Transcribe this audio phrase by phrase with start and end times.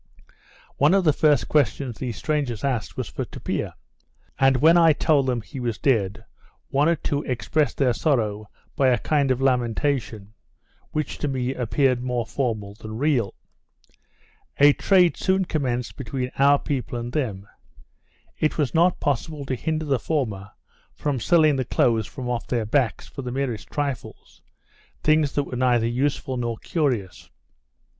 [0.77, 3.75] One of the first questions these strangers asked, was for Tupia;
[4.39, 6.25] and when I told them he was dead,
[6.69, 10.33] one or two expressed their sorrow by a kind of lamentation,
[10.89, 13.35] which to me appeared more formal than real.
[14.57, 17.47] A trade soon commenced between our people and them.
[18.39, 20.49] It was not possible to hinder the former
[20.95, 24.41] from selling the clothes from off their backs for the merest trifles,
[25.03, 27.29] things that were neither useful nor curious.